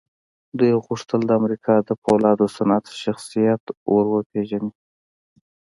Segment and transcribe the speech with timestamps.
[0.59, 4.71] دوی غوښتل د امريکا د پولادو صنعت شخصيت ور وپېژني.